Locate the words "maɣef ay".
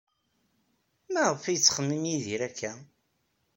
1.11-1.53